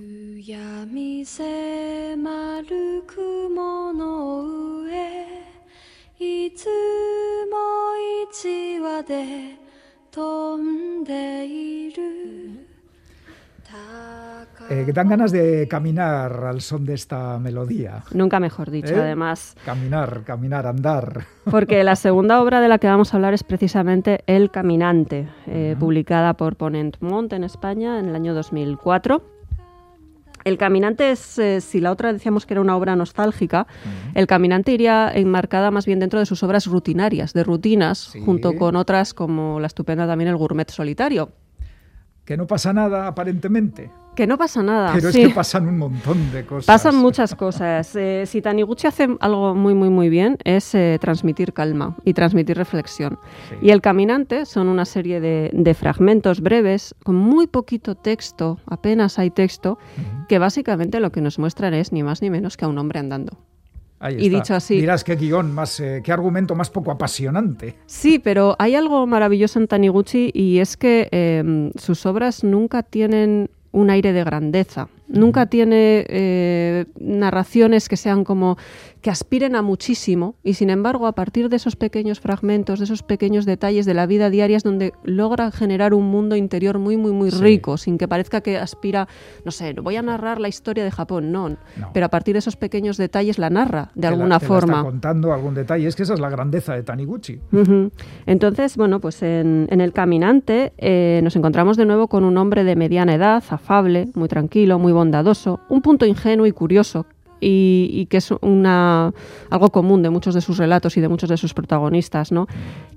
Eh, 14.72 14.84
que 14.86 14.94
dan 14.94 15.10
ganas 15.10 15.34
de 15.34 15.68
caminar 15.68 16.46
al 16.46 16.62
son 16.62 16.86
de 16.86 16.94
esta 16.94 17.38
melodía. 17.40 18.04
Nunca 18.14 18.40
mejor 18.40 18.72
dicho, 18.72 18.94
¿Eh? 18.94 19.02
además, 19.02 19.56
Caminar, 19.66 20.24
caminar, 20.24 20.66
andar. 20.66 21.26
porque 21.50 21.84
la 21.84 21.98
segunda 21.98 22.42
obra 22.42 22.62
de 22.62 22.70
la 22.70 22.78
que 22.78 22.88
vamos 22.88 23.14
a 23.14 23.18
hablar 23.18 23.34
es 23.34 23.44
precisamente 23.44 24.24
El 24.28 24.50
Caminante, 24.50 25.28
eh, 25.48 25.76
publicada 25.78 26.36
por 26.36 26.56
Ponent 26.56 26.96
Mont 27.02 27.34
en 27.34 27.44
España 27.44 28.00
en 28.00 28.08
el 28.08 28.16
año 28.16 28.34
2004. 28.34 29.22
El 30.46 30.58
Caminante 30.58 31.12
es, 31.12 31.38
eh, 31.38 31.60
si 31.60 31.82
la 31.82 31.92
otra 31.92 32.14
decíamos 32.14 32.46
que 32.46 32.54
era 32.54 32.62
una 32.62 32.76
obra 32.78 32.96
nostálgica, 32.96 33.68
El 34.16 34.26
Caminante 34.26 34.72
iría 34.72 35.12
enmarcada 35.14 35.70
más 35.70 35.86
bien 35.86 36.00
dentro 36.00 36.18
de 36.20 36.26
sus 36.26 36.42
obras 36.44 36.66
rutinarias, 36.66 37.34
de 37.34 37.44
rutinas, 37.44 37.98
Sí. 38.14 38.22
junto 38.26 38.54
con 38.54 38.76
otras 38.78 39.14
como 39.14 39.60
la 39.60 39.68
estupenda 39.68 40.08
también 40.08 40.30
El 40.30 40.38
Gourmet 40.38 40.70
Solitario. 40.72 41.30
Que 42.26 42.38
no 42.38 42.48
pasa 42.48 42.72
nada, 42.72 43.06
aparentemente. 43.08 43.92
Que 44.16 44.28
no 44.28 44.38
pasa 44.38 44.62
nada. 44.62 44.92
Pero 44.94 45.10
sí. 45.12 45.22
es 45.22 45.28
que 45.30 45.34
pasan 45.34 45.68
un 45.68 45.78
montón 45.78 46.32
de 46.34 46.46
cosas. 46.46 46.66
Pasan 46.66 46.96
muchas 46.98 47.34
cosas. 47.34 47.96
Eh, 47.96 48.26
si 48.26 48.42
Taniguchi 48.42 48.86
hace 48.88 49.08
algo 49.22 49.56
muy, 49.56 49.74
muy, 49.74 49.90
muy 49.90 50.10
bien 50.10 50.38
es 50.44 50.76
eh, 50.76 50.98
transmitir 51.00 51.54
calma 51.54 51.96
y 52.04 52.14
transmitir 52.14 52.58
reflexión. 52.58 53.18
Sí. 53.50 53.56
Y 53.62 53.70
El 53.70 53.82
Caminante 53.82 54.46
son 54.46 54.68
una 54.68 54.84
serie 54.84 55.22
de, 55.22 55.50
de 55.54 55.74
fragmentos 55.74 56.42
breves 56.42 56.94
con 57.06 57.16
muy 57.16 57.48
poquito 57.48 57.96
texto, 57.96 58.60
apenas 58.66 59.18
hay 59.18 59.32
texto, 59.32 59.78
que 60.28 60.40
básicamente 60.40 61.00
lo 61.00 61.12
que 61.14 61.22
nos 61.22 61.40
muestran 61.40 61.74
es 61.74 61.94
ni 61.94 62.04
más 62.04 62.22
ni 62.22 62.30
menos 62.30 62.58
que 62.58 62.66
a 62.66 62.68
un 62.68 62.78
hombre 62.78 63.00
andando. 63.00 63.38
Ahí 64.00 64.16
y 64.20 64.26
está. 64.26 64.38
dicho 64.38 64.56
así- 64.56 64.76
Dirás 64.80 65.04
qué 65.06 65.16
guion 65.16 65.54
más, 65.54 65.80
eh, 65.80 66.02
qué 66.04 66.12
argumento 66.12 66.54
más 66.56 66.70
poco 66.70 66.92
apasionante. 66.92 67.76
Sí, 67.86 68.20
pero 68.20 68.56
hay 68.60 68.76
algo 68.76 69.08
maravilloso 69.08 69.58
en 69.60 69.68
Taniguchi 69.68 70.32
y 70.34 70.58
es 70.60 70.76
que 70.76 71.08
eh, 71.12 71.72
sus 71.78 72.06
obras 72.06 72.44
nunca 72.44 72.84
tienen 72.84 73.50
un 73.72 73.90
aire 73.90 74.14
de 74.14 74.24
grandeza. 74.24 74.90
Nunca 75.08 75.46
tiene 75.46 76.06
eh, 76.08 76.86
narraciones 77.00 77.90
que 77.90 77.98
sean 77.98 78.24
como 78.24 78.58
que 79.02 79.10
aspiren 79.10 79.56
a 79.56 79.62
muchísimo 79.64 80.36
y 80.44 80.54
sin 80.54 80.70
embargo 80.70 81.08
a 81.08 81.14
partir 81.14 81.50
de 81.50 81.56
esos 81.56 81.76
pequeños 81.76 82.20
fragmentos, 82.20 82.80
de 82.80 82.86
esos 82.86 83.02
pequeños 83.02 83.46
detalles 83.46 83.86
de 83.88 83.94
la 83.96 84.06
vida 84.06 84.30
diaria 84.30 84.58
es 84.58 84.64
donde 84.64 84.94
logra 85.04 85.50
generar 85.52 85.94
un 85.96 86.06
mundo 86.06 86.36
interior 86.36 86.78
muy 86.78 86.98
muy 86.98 87.12
muy 87.12 87.32
Sí. 87.32 87.42
rico, 87.42 87.78
sin 87.78 87.98
que 87.98 88.08
parezca 88.08 88.42
que 88.42 88.58
aspira, 88.58 89.08
no 89.44 89.52
sé, 89.52 89.74
voy 89.74 89.96
a 89.96 90.02
narrar 90.04 90.40
la 90.40 90.48
historia 90.50 90.84
de 90.84 90.92
Japón, 90.92 91.32
no, 91.32 91.50
No. 91.50 91.58
pero 91.94 92.06
a 92.06 92.10
partir 92.10 92.34
de 92.36 92.40
esos 92.40 92.56
pequeños 92.58 92.98
detalles 92.98 93.40
la 93.40 93.50
narra 93.50 93.92
de 93.96 94.02
Te 94.02 94.08
la- 94.08 94.08
alguna 94.10 94.36
la 94.36 94.40
forma. 94.40 94.74
está 94.78 94.84
contando 94.84 95.34
algún 95.34 95.56
detalle. 95.56 95.88
Es 95.88 95.96
que 95.96 96.04
esa 96.04 96.14
es 96.14 96.20
la 96.20 96.30
grandeza 96.30 96.74
de 96.76 96.84
Taniguchi. 96.84 97.40
Entonces, 98.26 98.78
bueno, 98.78 99.00
pues 99.00 99.22
en, 99.24 99.68
en 99.72 99.82
El 99.82 99.94
Caminante 99.94 100.74
eh, 100.78 101.22
nos 101.24 101.36
encontramos 101.36 101.78
de 101.78 101.86
nuevo 101.86 102.08
con 102.08 102.24
un 102.24 102.38
hombre 102.38 102.64
de 102.64 102.76
mediana 102.76 103.16
edad, 103.16 103.44
afable, 103.50 104.10
muy 104.14 104.28
tranquilo, 104.28 104.80
muy 104.80 104.94
bondadoso, 104.94 105.60
un 105.70 105.82
punto 105.82 106.06
ingenuo 106.06 106.46
y 106.46 106.52
curioso. 106.52 107.06
Y, 107.42 107.90
y 107.92 108.06
que 108.06 108.18
es 108.18 108.32
una, 108.42 109.12
algo 109.50 109.70
común 109.72 110.04
de 110.04 110.12
muchos 110.12 110.36
de 110.36 110.42
sus 110.42 110.58
relatos 110.58 110.96
y 110.96 111.02
de 111.02 111.10
muchos 111.10 111.28
de 111.28 111.38
sus 111.38 111.54
protagonistas, 111.56 112.32
¿no? 112.32 112.48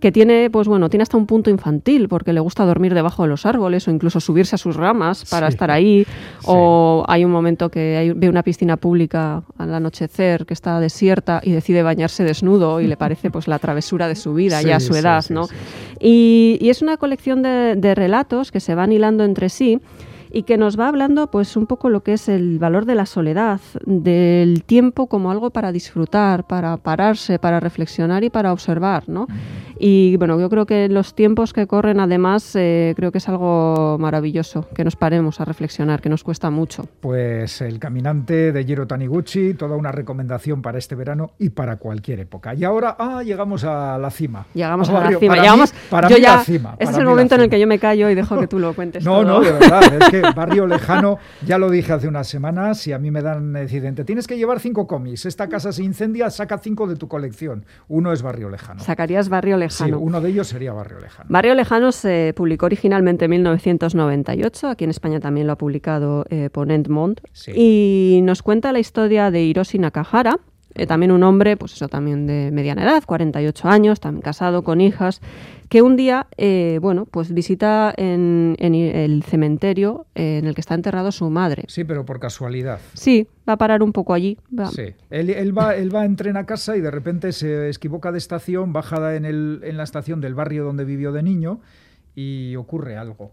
Que 0.01 0.13
tiene, 0.13 0.51
pues 0.51 0.69
bueno, 0.69 0.91
tiene 0.91 1.03
hasta 1.03 1.17
un 1.17 1.25
punto 1.27 1.49
infantil, 1.49 2.09
porque 2.09 2.35
le 2.35 2.41
gusta 2.41 2.65
dormir 2.67 2.93
debajo 2.93 3.23
de 3.23 3.31
los 3.31 3.47
árboles 3.47 3.89
o 3.89 3.91
incluso 3.91 4.21
subirse 4.21 4.55
a 4.57 4.59
sus 4.59 4.77
ramas 4.77 5.25
para 5.31 5.47
Sí. 5.49 5.55
estar 5.55 5.71
ahí. 5.71 6.05
Sí. 6.05 6.11
O 6.47 7.05
hay 7.09 7.25
un 7.25 7.31
momento 7.33 7.71
que 7.71 7.97
hay- 7.97 8.11
ve 8.13 8.29
una 8.29 8.43
piscina 8.43 8.77
pública 8.77 9.43
al 9.57 9.73
anochecer 9.75 10.45
que 10.45 10.53
está 10.53 10.79
desierta 10.79 11.41
y 11.43 11.53
decide 11.53 11.83
bañarse 11.83 12.23
desnudo 12.23 12.81
y 12.83 12.87
le 12.87 12.97
parece 12.99 13.31
pues 13.31 13.49
la 13.49 13.59
travesura 13.59 14.09
de 14.09 14.15
su 14.15 14.35
vida 14.35 14.61
ya 14.61 14.77
a 14.77 14.81
Sí, 14.81 14.87
su 14.89 14.93
sí, 14.93 14.99
edad, 14.99 15.23
sí, 15.23 15.33
¿no? 15.33 15.47
sí, 15.47 15.55
sí. 15.55 15.97
Y, 16.01 16.59
y 16.61 16.69
es 16.69 16.83
una 16.83 16.99
colección 16.99 17.41
de, 17.43 17.77
de 17.77 17.95
relatos 17.95 18.53
que 18.53 18.61
se 18.61 18.75
van 18.75 18.93
hilando 18.93 19.25
entre 19.25 19.49
sí 19.49 19.81
y 20.35 20.43
que 20.43 20.59
nos 20.59 20.79
va 20.79 20.89
hablando 20.89 21.31
pues 21.31 21.57
un 21.57 21.67
poco 21.67 21.89
lo 21.89 22.03
que 22.03 22.15
es 22.15 22.29
el 22.29 22.59
valor 22.59 22.85
de 22.85 22.95
la 22.97 23.07
soledad, 23.07 23.61
del 23.87 24.65
tiempo 24.65 25.07
como 25.07 25.31
algo 25.31 25.51
para 25.51 25.73
disfrutar, 25.73 26.47
para 26.47 26.77
pararse, 26.77 27.39
para 27.39 27.61
reflexionar 27.61 28.25
y 28.25 28.31
para 28.31 28.53
observar, 28.53 29.05
¿no? 29.09 29.27
Y 29.79 30.17
bueno, 30.19 30.39
yo 30.39 30.49
creo 30.49 30.67
que 30.67 30.89
los 30.89 31.15
tiempos 31.15 31.53
que 31.53 31.67
corren 31.67 31.99
además 32.01 32.55
eh, 32.55 32.95
creo 32.97 33.11
que 33.11 33.19
es 33.19 33.29
algo 33.29 33.97
maravilloso, 33.99 34.69
que 34.75 34.85
nos 34.85 34.95
paremos 34.97 35.41
a 35.41 35.45
reflexionar, 35.45 36.01
que 36.01 36.09
nos 36.09 36.23
cuesta 36.23 36.49
mucho. 36.51 36.87
Pues 37.01 37.61
El 37.61 37.79
Caminante 37.81 38.53
de 38.53 38.65
Jiro 38.65 38.87
Taniguchi, 38.87 39.55
toda 39.55 39.77
una 39.77 39.91
recomendación 39.91 40.63
para 40.63 40.79
este 40.79 40.95
verano 40.95 41.33
y 41.39 41.51
para 41.51 41.77
cualquier 41.77 42.21
época. 42.21 42.55
Y 42.55 42.63
ahora, 42.65 42.97
ah, 42.99 43.23
llegamos 43.25 43.65
a 43.65 43.99
la 43.99 44.11
cima. 44.11 44.47
Llegamos 44.55 44.89
a 44.89 44.93
la 44.93 45.01
barrio- 45.01 45.19
cima, 45.19 45.31
para 45.33 45.43
mí- 45.43 45.45
llegamos, 45.49 45.75
para 45.91 46.09
yo 46.09 46.17
mí 46.17 46.23
ya, 46.23 46.37
la 46.37 46.45
cima. 46.45 46.77
para 46.77 46.91
es 46.91 46.97
el 46.97 47.03
mí 47.05 47.11
momento 47.11 47.35
en 47.35 47.41
el 47.43 47.51
que 47.51 47.61
yo 47.61 47.67
me 47.67 47.79
callo 47.81 48.09
y 48.11 48.15
dejo 48.15 48.39
que 48.39 48.47
tú 48.47 48.59
lo 48.61 48.75
cuentes 48.75 49.05
No, 49.05 49.23
todo. 49.23 49.25
no, 49.25 49.41
de 49.41 49.53
verdad, 49.53 49.83
es 50.01 50.09
que 50.11 50.23
Barrio 50.33 50.67
Lejano, 50.67 51.19
ya 51.47 51.59
lo 51.59 51.71
dije 51.71 51.93
hace 51.93 52.09
unas 52.09 52.27
semanas, 52.29 52.87
y 52.87 52.93
a 52.93 52.99
mí 52.99 53.11
me 53.11 53.23
dan 53.23 53.57
accidente. 53.57 54.05
Tienes 54.05 54.27
que 54.27 54.37
llevar 54.37 54.61
cinco 54.61 54.87
cómics. 54.87 55.27
Esta 55.27 55.49
casa 55.49 55.73
se 55.73 55.83
incendia, 55.83 56.31
saca 56.31 56.59
cinco 56.59 56.87
de 56.87 56.97
tu 56.97 57.09
colección. 57.09 57.65
Uno 57.89 58.13
es 58.13 58.23
Barrio 58.23 58.49
Lejano. 58.51 58.81
Sacarías 58.81 59.29
Barrio 59.29 59.57
Sí, 59.57 59.61
Lejano. 59.85 59.99
uno 59.99 60.21
de 60.21 60.31
ellos 60.31 60.47
sería 60.49 60.73
Barrio 60.73 61.01
Lejano. 61.01 61.27
Barrio 61.31 61.55
Lejano 61.55 61.93
se 61.93 62.33
publicó 62.37 62.67
originalmente 62.67 63.27
en 63.27 63.31
1998, 63.33 64.69
aquí 64.69 64.85
en 64.85 64.91
España 64.91 65.21
también 65.21 65.47
lo 65.47 65.53
ha 65.55 65.59
publicado 65.59 66.25
eh, 66.31 66.51
Ponent 66.51 66.89
Mont, 66.89 67.21
Sí. 67.33 67.53
y 67.55 68.21
nos 68.23 68.43
cuenta 68.43 68.73
la 68.73 68.79
historia 68.79 69.31
de 69.31 69.43
Hiroshi 69.43 69.79
Nakahara, 69.79 70.39
eh, 70.75 70.87
también 70.87 71.13
un 71.13 71.23
hombre, 71.23 71.57
pues 71.57 71.73
eso 71.75 71.89
también 71.89 72.27
de 72.27 72.51
mediana 72.53 72.83
edad, 72.85 73.03
48 73.05 73.69
años, 73.69 74.01
también 74.01 74.23
casado, 74.23 74.63
con 74.65 74.81
hijas, 74.81 75.21
que 75.69 75.83
un 75.83 75.97
día, 75.97 76.27
eh, 76.37 76.79
bueno, 76.83 77.07
pues 77.11 77.33
visita 77.33 77.93
en, 77.97 78.55
en 78.59 78.75
el 78.75 79.23
cementerio 79.23 80.07
eh, 80.15 80.39
en 80.39 80.47
el 80.47 80.55
que 80.55 80.61
está 80.61 80.75
enterrado 80.75 81.11
su 81.13 81.29
madre. 81.31 81.65
Sí, 81.69 81.85
pero 81.85 82.05
por 82.05 82.21
casualidad. 82.21 82.79
Sí, 82.93 83.27
va 83.49 83.55
a 83.55 83.57
parar 83.59 83.83
un 83.83 83.93
poco 83.93 84.15
allí. 84.15 84.37
va- 84.57 84.67
Sí. 84.67 84.95
Él, 85.11 85.31
él 85.31 85.57
va, 85.57 85.75
él 85.75 85.95
va 85.95 86.05
en 86.05 86.17
tren 86.17 86.37
a 86.37 86.45
casa 86.47 86.77
y 86.77 86.81
de 86.81 86.91
repente 86.91 87.33
se 87.33 87.71
equivoca 87.71 88.13
de 88.13 88.19
estación, 88.19 88.73
baja 88.73 89.15
en, 89.17 89.25
el, 89.25 89.61
en 89.65 89.77
la 89.77 89.85
estación 89.85 90.21
del 90.21 90.35
barrio 90.35 90.65
donde 90.65 90.85
vivió 90.85 91.13
de 91.13 91.23
niño 91.23 91.61
y 92.15 92.55
ocurre 92.57 92.97
algo. 92.97 93.33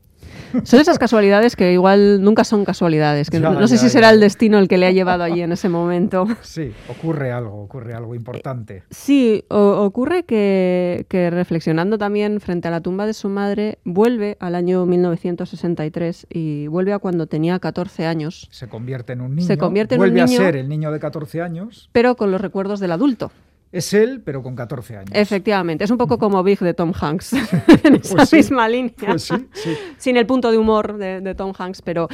Son 0.64 0.80
esas 0.80 1.00
casualidades 1.00 1.56
que 1.56 1.74
igual 1.74 2.22
nunca 2.22 2.44
son 2.44 2.64
casualidades, 2.64 3.30
que 3.32 3.40
Ya, 3.40 3.50
no, 3.50 3.60
no 3.60 3.68
sé 3.68 3.76
ya, 3.76 3.82
si 3.82 3.90
será 3.90 4.12
el 4.12 4.20
destino 4.20 4.60
el 4.60 4.68
que 4.68 4.78
le 4.78 4.86
ha 4.86 4.92
llevado 4.92 5.24
allí 5.24 5.42
en 5.42 5.52
ese 5.52 5.68
momento. 5.68 6.28
Sí, 6.42 6.72
ocurre 6.90 7.32
algo, 7.32 7.64
ocurre 7.64 7.96
algo 7.96 8.14
importante. 8.14 8.84
Sí, 8.92 9.46
o- 9.50 9.82
ocurre 9.84 10.24
que, 10.24 11.06
que 11.10 11.32
reflexionando 11.32 11.98
también 11.98 12.40
frente 12.40 12.68
a 12.68 12.72
la 12.72 12.82
tumba 12.82 13.08
de 13.08 13.14
su 13.14 13.30
madre, 13.30 13.80
vuelve 13.84 14.38
al 14.40 14.54
año 14.54 14.86
1963 14.86 16.28
y 16.30 16.68
vuelve 16.68 16.94
a 16.94 17.00
cuando 17.00 17.26
tenía 17.28 17.58
14 17.60 18.06
años, 18.06 18.48
Se 18.52 18.68
convierte 18.68 19.14
en 19.14 19.22
un 19.22 19.36
niño. 19.36 19.48
Se 19.48 19.58
convierte 19.58 19.96
en 19.96 20.02
un 20.02 20.08
vuelve 20.08 20.24
niño- 20.26 20.40
a 20.42 20.44
ser 20.46 20.56
el 20.56 20.70
niño 20.70 20.92
de 20.92 21.00
14 21.00 21.42
años. 21.42 21.90
pero 21.92 22.16
con 22.16 22.32
los 22.32 22.42
recuerdos 22.42 22.80
del 22.80 22.92
adulto. 22.92 23.32
Es 23.72 23.94
él, 23.94 24.22
pero 24.26 24.44
con 24.44 24.56
14 24.56 24.98
años. 24.98 25.10
Efectivamente, 25.14 25.84
es 25.86 25.92
un 25.92 25.98
poco 25.98 26.18
como 26.18 26.44
Big 26.44 26.60
de 26.60 26.74
Tom 26.74 26.92
Hanks, 27.00 27.34
en 27.84 27.96
esa 27.96 28.16
Pues 28.16 28.30
sí, 28.30 28.36
misma 28.38 28.68
línea. 28.68 28.94
Pues 29.06 29.24
sí, 29.24 29.48
sí. 29.54 29.78
sin 29.98 30.18
el 30.18 30.26
punto 30.26 30.52
de 30.52 30.58
humor 30.58 30.98
de, 30.98 31.22
de 31.22 31.36
Tom 31.36 31.54
Hanks, 31.58 31.82
pero... 31.82 32.08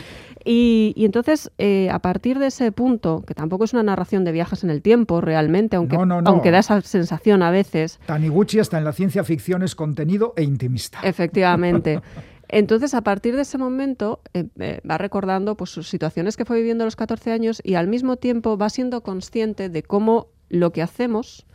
Y, 0.45 0.93
y 0.95 1.05
entonces, 1.05 1.51
eh, 1.57 1.89
a 1.91 1.99
partir 1.99 2.39
de 2.39 2.47
ese 2.47 2.71
punto, 2.71 3.23
que 3.27 3.33
tampoco 3.33 3.63
es 3.65 3.73
una 3.73 3.83
narración 3.83 4.23
de 4.23 4.31
viajes 4.31 4.63
en 4.63 4.69
el 4.69 4.81
tiempo 4.81 5.19
realmente, 5.19 5.75
aunque, 5.75 5.97
No, 5.97 6.05
no, 6.05 6.21
no. 6.21 6.29
aunque 6.29 6.51
da 6.51 6.59
esa 6.59 6.79
sensación 6.81 7.41
a 7.43 7.51
veces, 7.51 7.99
Taniguchi 8.05 8.59
hasta 8.59 8.77
en 8.77 8.83
la 8.85 8.93
ciencia 8.93 9.23
ficción 9.23 9.63
es 9.63 9.75
contenido 9.75 10.33
e 10.37 10.43
intimista. 10.43 10.99
efectivamente. 11.03 12.01
Entonces, 12.49 12.93
a 12.93 13.01
partir 13.01 13.35
de 13.35 13.41
ese 13.41 13.57
momento, 13.57 14.21
eh, 14.33 14.45
eh, 14.59 14.79
va 14.89 14.97
recordando 14.97 15.57
pues, 15.57 15.69
sus 15.69 15.89
situaciones 15.89 16.37
que 16.37 16.45
fue 16.45 16.57
viviendo 16.59 16.85
a 16.85 16.87
los 16.87 16.95
14 16.95 17.33
años 17.33 17.59
y 17.61 17.73
al 17.73 17.87
mismo 17.89 18.15
tiempo 18.15 18.57
va 18.57 18.69
siendo 18.69 19.01
consciente 19.01 19.67
de 19.67 19.83
cómo 19.83 20.27
lo 20.49 20.71
que 20.71 20.81
hacemos, 20.81 21.45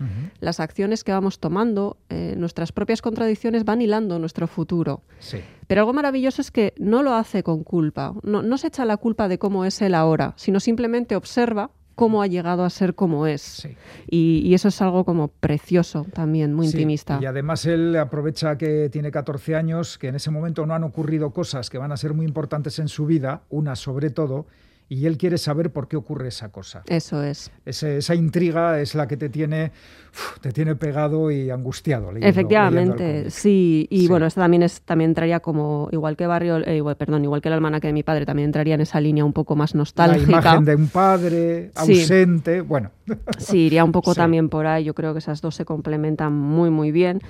las 0.41 0.61
acciones 0.61 1.05
que 1.05 1.13
vamos 1.13 1.39
tomando, 1.39 1.97
eh, 2.11 2.35
nuestras 2.37 2.73
propias 2.73 3.01
contradicciones 3.01 3.65
van 3.65 3.81
hilando 3.81 4.19
nuestro 4.19 4.47
futuro. 4.47 5.03
Sí. 5.19 5.39
Pero 5.67 5.83
algo 5.83 5.93
maravilloso 5.93 6.43
es 6.43 6.51
que 6.51 6.75
no 6.79 7.03
lo 7.03 7.15
hace 7.15 7.43
con 7.43 7.65
culpa, 7.65 8.15
no, 8.23 8.43
no 8.43 8.59
se 8.59 8.69
echa 8.69 8.85
la 8.85 8.97
culpa 8.97 9.29
de 9.29 9.39
cómo 9.39 9.65
es 9.65 9.81
él 9.81 9.95
ahora, 9.95 10.35
sino 10.37 10.61
simplemente 10.61 11.17
observa 11.17 11.71
cómo 11.95 12.23
ha 12.23 12.27
llegado 12.27 12.65
a 12.65 12.71
ser 12.71 12.95
como 12.95 13.27
es. 13.27 13.43
Sí. 13.43 13.77
Y, 14.11 14.43
y 14.45 14.55
eso 14.55 14.69
es 14.69 14.83
algo 14.83 15.05
como 15.05 15.29
precioso 15.29 16.07
también, 16.13 16.53
muy 16.55 16.67
Sí, 16.67 16.77
intimista. 16.77 17.19
Y 17.21 17.27
además 17.27 17.65
él 17.67 17.97
aprovecha 17.97 18.57
que 18.59 18.89
tiene 18.91 19.11
14 19.11 19.57
años, 19.57 19.99
que 19.99 20.09
en 20.09 20.17
ese 20.17 20.31
momento 20.31 20.67
no 20.67 20.75
han 20.75 20.85
ocurrido 20.85 21.31
cosas 21.33 21.71
que 21.71 21.79
van 21.79 21.93
a 21.93 21.97
ser 21.97 22.15
muy 22.15 22.27
importantes 22.27 22.79
en 22.79 22.89
su 22.89 23.07
vida, 23.07 23.43
una 23.51 23.77
sobre 23.77 24.11
todo, 24.11 24.47
y 24.89 25.07
él 25.07 25.17
quiere 25.17 25.39
saber 25.39 25.71
por 25.71 25.89
qué 25.89 25.97
ocurre 25.97 26.29
esa 26.29 26.51
cosa. 26.51 26.83
Eso 26.87 27.23
es. 27.23 27.51
Ese- 27.65 27.97
esa 27.99 28.15
intriga 28.15 28.79
es 28.81 28.95
la 28.95 29.09
que 29.09 29.17
te 29.17 29.29
tiene, 29.31 29.73
uf, 30.13 30.39
te 30.41 30.53
tiene 30.53 30.75
pegado 30.77 31.31
y 31.31 31.49
angustiado. 31.51 32.13
leyendo- 32.13 32.29
Efectivamente, 32.29 33.31
sí. 33.31 33.87
Y 33.91 34.03
Sí. 34.03 34.09
bueno, 34.09 34.27
esto 34.27 34.41
también 34.41 34.63
es, 34.63 34.83
también 34.83 35.11
entraría 35.13 35.41
como, 35.41 35.89
igual 35.93 36.17
que 36.17 36.27
Barrio, 36.27 36.59
eh, 36.59 36.77
igual, 36.77 36.97
perdón, 36.97 37.25
igual 37.25 37.41
que 37.41 37.49
el 37.49 37.55
almanaque 37.55 37.87
de 37.87 37.93
mi 37.95 38.03
padre, 38.03 38.27
también 38.27 38.47
entraría 38.47 38.75
en 38.75 38.83
esa 38.83 39.01
línea 39.01 39.25
un 39.25 39.33
poco 39.33 39.57
más 39.57 39.75
La 39.75 39.79
nostálgica. 39.79 40.31
imagen 40.31 40.65
de 40.67 40.75
un 40.75 40.89
padre 40.89 41.71
Sí. 41.85 42.01
ausente, 42.03 42.61
bueno, 42.61 42.91
Sí, 43.39 43.59
iría 43.67 43.85
un 43.85 43.93
poco 43.93 44.15
Sí. 44.15 44.21
también 44.21 44.49
por 44.49 44.67
ahí. 44.67 44.85
Yo 44.85 44.95
creo 44.95 45.13
que 45.13 45.19
esas 45.19 45.41
dos 45.41 45.55
se 45.55 45.65
complementan 45.65 46.33
muy, 46.33 46.71
muy 46.71 46.91
bien. 46.93 47.21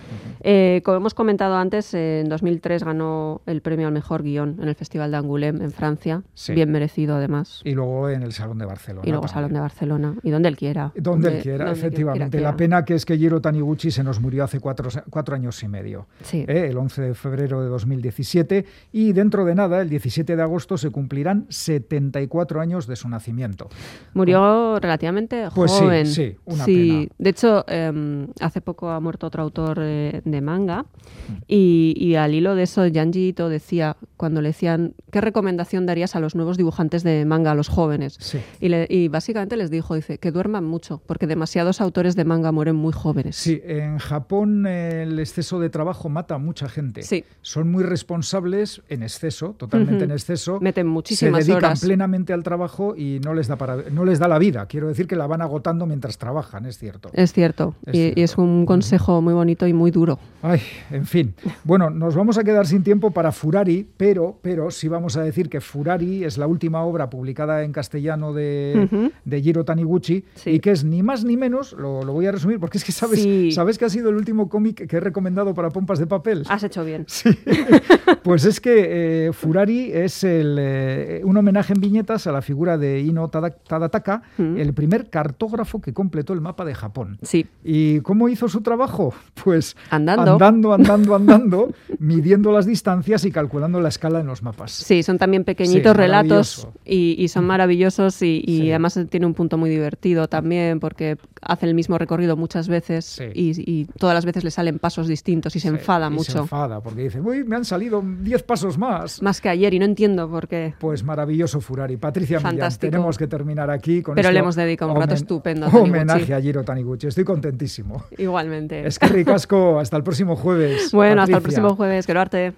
Eh, 0.40 0.82
como 0.84 0.96
hemos 0.98 1.14
comentado 1.14 1.56
antes, 1.56 1.92
en 1.94 2.28
2003 2.28 2.84
ganó 2.84 3.40
el 3.46 3.62
premio 3.62 3.86
al 3.86 3.92
mejor 3.92 4.22
guion 4.22 4.56
en 4.60 4.68
el 4.68 4.74
Festival 4.74 5.10
de 5.10 5.18
Angoulême 5.18 5.62
en 5.62 5.70
Francia. 5.70 6.22
Sí. 6.34 6.52
Bien 6.54 6.70
merecido, 6.70 7.16
además. 7.16 7.60
y 7.64 7.72
luego 7.72 8.08
en 8.08 8.22
el 8.22 8.32
Salón 8.32 8.58
de 8.58 8.66
Barcelona. 8.66 9.02
Y 9.06 9.10
luego 9.10 9.26
también. 9.26 9.34
Salón 9.34 9.52
de 9.54 9.60
Barcelona. 9.60 10.14
Y 10.22 10.30
donde 10.30 10.48
él 10.48 10.56
quiera. 10.56 10.92
Donde 10.96 11.36
él 11.36 11.42
quiera, 11.42 11.64
donde 11.66 11.80
efectivamente. 11.80 12.30
quiera, 12.38 12.50
La 12.50 12.56
pena 12.56 12.84
que 12.84 12.94
es 12.94 13.04
que 13.04 13.16
Jiro 13.16 13.40
Taniguchi 13.40 13.90
se 13.90 14.02
nos 14.04 14.20
murió 14.20 14.44
hace 14.44 14.60
cuatro, 14.60 14.88
cuatro 15.10 15.34
años 15.34 15.62
y 15.62 15.68
medio. 15.68 16.06
Sí. 16.22 16.44
¿eh? 16.48 16.68
el 16.70 16.76
11 16.78 17.02
de 17.02 17.14
febrero 17.14 17.62
de 17.62 17.68
2017 17.68 18.64
y 18.92 19.12
dentro 19.12 19.44
de 19.44 19.54
nada, 19.54 19.80
el 19.80 19.88
17 19.88 20.36
de 20.36 20.42
agosto, 20.42 20.76
se 20.76 20.90
cumplirán 20.90 21.46
74 21.50 22.60
años 22.60 22.86
de 22.86 22.96
su 22.96 23.08
nacimiento. 23.08 23.68
Murió 24.14 24.78
relativamente 24.80 25.36
joven. 25.48 25.52
Pues 25.54 25.71
joven. 25.80 26.06
Sí, 26.06 26.36
una 26.44 26.64
Sí, 26.64 26.88
pena. 26.90 27.08
de 27.18 27.30
hecho, 27.30 27.64
eh, 27.68 28.26
hace 28.40 28.60
poco 28.60 28.90
ha 28.90 29.00
muerto 29.00 29.26
otro 29.26 29.42
autor 29.42 29.78
eh, 29.82 30.20
de 30.24 30.40
manga 30.40 30.82
Mm. 31.28 31.32
y, 31.48 31.94
y 31.96 32.14
al 32.16 32.34
hilo 32.34 32.54
de 32.54 32.64
eso, 32.64 32.82
Janji 32.92 33.28
Ito 33.28 33.48
decía, 33.48 33.96
cuando 34.22 34.40
le 34.40 34.50
decían, 34.50 34.94
¿qué 35.10 35.20
recomendación 35.20 35.84
darías 35.84 36.14
a 36.14 36.20
los 36.20 36.36
nuevos 36.36 36.56
dibujantes 36.56 37.02
de 37.02 37.24
manga, 37.24 37.50
a 37.50 37.54
los 37.56 37.66
jóvenes? 37.68 38.14
Sí. 38.20 38.38
Y, 38.60 38.68
le- 38.68 38.86
y 38.88 39.08
básicamente 39.08 39.56
les 39.56 39.68
dijo, 39.68 39.96
dice, 39.96 40.18
que 40.18 40.30
duerman 40.30 40.64
mucho, 40.64 41.02
porque 41.08 41.26
demasiados 41.26 41.80
autores 41.80 42.14
de 42.14 42.24
manga 42.24 42.52
mueren 42.52 42.76
muy 42.76 42.92
jóvenes. 42.92 43.34
Sí, 43.34 43.60
en 43.64 43.98
Japón 43.98 44.64
eh, 44.68 45.02
el 45.02 45.18
exceso 45.18 45.58
de 45.58 45.70
trabajo 45.70 46.08
mata 46.08 46.36
a 46.36 46.38
mucha 46.38 46.68
gente. 46.68 47.02
Sí. 47.02 47.24
Son 47.40 47.68
muy 47.68 47.82
responsables 47.82 48.80
en 48.88 49.02
exceso, 49.02 49.56
totalmente 49.58 50.04
en 50.04 50.12
exceso. 50.12 50.60
Meten 50.60 50.86
muchísimas 50.86 51.44
Se 51.44 51.50
dedican 51.50 51.70
horas. 51.70 51.80
plenamente 51.80 52.32
al 52.32 52.44
trabajo 52.44 52.94
y 52.96 53.18
no 53.24 53.34
les 53.34 53.48
da 53.48 53.56
para 53.56 53.78
no 53.90 54.04
les 54.04 54.20
da 54.20 54.28
la 54.28 54.38
vida. 54.38 54.66
Quiero 54.66 54.86
decir 54.86 55.08
que 55.08 55.16
la 55.16 55.26
van 55.26 55.42
agotando 55.42 55.84
mientras 55.86 56.16
trabajan, 56.16 56.66
es 56.66 56.78
cierto. 56.78 57.10
Es 57.12 57.32
cierto, 57.32 57.74
Es 57.86 57.94
y, 57.94 57.98
cierto. 57.98 58.20
y 58.20 58.22
es 58.22 58.38
un 58.38 58.66
consejo 58.66 59.20
muy 59.20 59.34
bonito 59.34 59.66
y 59.66 59.72
muy 59.72 59.90
duro. 59.90 60.20
Ay, 60.42 60.60
en 60.92 61.06
fin. 61.06 61.34
Bueno, 61.64 61.90
nos 61.90 62.14
vamos 62.14 62.38
a 62.38 62.44
quedar 62.44 62.66
sin 62.68 62.84
tiempo 62.84 63.10
para 63.10 63.32
Furari, 63.32 63.88
pero, 63.96 64.11
pero 64.42 64.70
sí 64.70 64.88
vamos 64.88 65.16
a 65.16 65.22
decir 65.22 65.48
que 65.48 65.60
Furari 65.60 66.24
es 66.24 66.38
la 66.38 66.46
última 66.46 66.82
obra 66.82 67.08
publicada 67.10 67.62
en 67.64 67.72
castellano 67.72 68.32
de, 68.32 68.88
Ujú. 68.92 69.10
de 69.24 69.42
Jiro 69.42 69.64
Taniguchi 69.64 70.24
Sí. 70.34 70.50
y 70.50 70.60
que 70.60 70.70
es 70.72 70.84
ni 70.84 71.02
más 71.02 71.24
ni 71.24 71.36
menos, 71.36 71.72
lo, 71.72 72.02
lo 72.04 72.12
voy 72.12 72.26
a 72.26 72.32
resumir, 72.32 72.58
porque 72.60 72.78
es 72.78 72.84
que 72.84 72.92
sabes, 72.92 73.20
Sí. 73.22 73.50
sabes 73.52 73.78
que 73.78 73.84
ha 73.86 73.88
sido 73.88 74.10
el 74.10 74.16
último 74.16 74.48
cómic 74.48 74.86
que 74.86 74.96
he 74.96 75.00
recomendado 75.00 75.54
para 75.54 75.70
pompas 75.70 75.98
de 75.98 76.06
papel. 76.06 76.44
Has 76.48 76.62
hecho 76.62 76.84
bien. 76.84 77.06
Pues 78.22 78.44
es 78.44 78.60
que 78.60 79.26
eh, 79.28 79.32
Furari 79.32 79.90
es 79.92 80.22
el, 80.22 80.56
eh, 80.60 81.22
un 81.24 81.36
homenaje 81.36 81.72
en 81.72 81.80
viñetas 81.80 82.26
a 82.26 82.32
la 82.32 82.40
figura 82.42 82.78
de 82.78 83.00
Ino 83.00 83.28
Tada- 83.28 83.50
Tadataka, 83.50 84.22
Mm. 84.38 84.56
el 84.58 84.74
primer 84.74 85.10
cartógrafo 85.10 85.80
que 85.80 85.92
completó 85.92 86.32
el 86.32 86.40
mapa 86.40 86.64
de 86.64 86.74
Japón. 86.74 87.18
Sí, 87.22 87.46
¿Y 87.64 88.00
cómo 88.00 88.28
hizo 88.28 88.48
su 88.48 88.60
trabajo? 88.60 89.12
Pues 89.44 89.76
Andando. 89.90 90.32
andando, 90.32 90.72
andando, 90.72 91.14
andando, 91.16 91.72
midiendo 91.98 92.52
las 92.52 92.64
distancias 92.66 93.24
y 93.24 93.32
calculando 93.32 93.80
la 93.80 93.88
escala 94.02 94.20
en 94.20 94.26
los 94.26 94.42
mapas. 94.42 94.72
sí, 94.72 95.02
son 95.04 95.16
también 95.18 95.44
pequeñitos 95.44 95.92
Sí, 95.92 95.96
relatos 95.96 96.68
y, 96.84 97.14
y 97.22 97.28
son 97.28 97.44
maravillosos 97.44 98.20
y, 98.22 98.42
y 98.44 98.58
Sí. 98.62 98.70
además 98.70 98.98
tiene 99.08 99.26
un 99.26 99.34
punto 99.34 99.56
muy 99.58 99.70
divertido 99.70 100.26
también 100.28 100.80
porque 100.80 101.16
hace 101.40 101.66
el 101.66 101.74
mismo 101.74 101.98
recorrido 101.98 102.36
muchas 102.36 102.66
veces 102.68 103.04
Sí. 103.04 103.24
y, 103.34 103.70
y 103.70 103.84
todas 103.98 104.14
las 104.14 104.24
veces 104.24 104.42
le 104.42 104.50
salen 104.50 104.78
pasos 104.80 105.06
distintos 105.06 105.54
y 105.54 105.60
se 105.60 105.68
enfada 105.68 106.06
y 106.06 106.10
Se 106.10 106.14
mucho. 106.16 106.38
enfada 106.40 106.80
porque 106.80 107.02
dice, 107.02 107.20
uy, 107.20 107.44
me 107.44 107.54
han 107.56 107.64
salido 107.64 108.02
10 108.02 108.42
pasos 108.42 108.76
más. 108.76 109.22
Más 109.22 109.40
que 109.40 109.48
ayer 109.48 109.72
y 109.74 109.78
no 109.78 109.84
entiendo 109.84 110.28
por 110.28 110.48
qué. 110.48 110.74
Pues 110.80 111.04
maravilloso 111.04 111.60
Furari. 111.60 111.96
Patricia 111.96 112.38
Millán, 112.38 112.52
Fantástico. 112.52 112.90
tenemos 112.90 113.16
que 113.18 113.26
terminar 113.28 113.70
aquí 113.70 114.02
con 114.02 114.14
Pero 114.16 114.32
le 114.32 114.38
hemos 114.40 114.56
dedicado 114.56 114.92
un 114.92 115.00
rato 115.00 115.14
estupendo 115.14 115.66
a. 115.66 115.68
Homenaje 115.78 116.34
a 116.34 116.40
Jiro 116.40 116.64
Taniguchi. 116.64 117.06
Estoy 117.06 117.24
contentísimo. 117.24 118.02
Igualmente. 118.18 118.84
Es 118.86 118.98
que 118.98 119.06
ricasco. 119.06 119.78
Hasta 119.78 119.96
el 119.96 120.02
próximo 120.02 120.34
jueves. 120.36 120.90
bueno, 120.92 121.22
hasta 121.22 121.36
el 121.36 121.42
próximo 121.42 121.76
jueves. 121.76 122.04
Quiero 122.06 122.20
arte. 122.20 122.50